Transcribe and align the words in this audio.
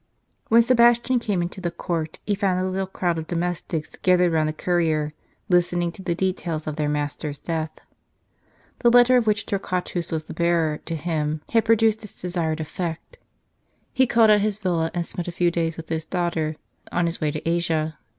HEN 0.49 0.63
Sebastian 0.63 1.19
came 1.19 1.43
into 1.43 1.61
the 1.61 1.69
court, 1.69 2.17
he 2.25 2.33
found 2.33 2.59
a 2.59 2.65
little 2.67 2.87
crowd 2.87 3.19
of 3.19 3.27
domestics 3.27 3.95
gath 4.01 4.19
ered 4.19 4.31
round 4.33 4.49
the 4.49 4.53
courier, 4.53 5.13
listening 5.47 5.91
to 5.91 6.01
the 6.01 6.15
details 6.15 6.65
of 6.65 6.75
their 6.75 6.89
master's 6.89 7.37
death. 7.37 7.69
The 8.79 8.89
letter 8.89 9.15
of 9.17 9.27
which 9.27 9.45
Torquatus 9.45 10.11
was 10.11 10.23
the 10.23 10.33
bearer 10.33 10.79
to 10.85 10.95
him, 10.95 11.41
had 11.51 11.65
produced 11.65 12.03
its 12.03 12.19
desired 12.19 12.59
effect. 12.59 13.19
He 13.93 14.07
called 14.07 14.31
at 14.31 14.41
his 14.41 14.57
villa, 14.57 14.89
and 14.91 15.05
spent 15.05 15.27
a 15.27 15.31
few^ 15.31 15.51
days 15.51 15.77
with 15.77 15.87
his 15.89 16.05
daughter, 16.07 16.55
on 16.91 17.05
his 17.05 17.21
way 17.21 17.29
to 17.29 17.47
Asia. 17.47 17.99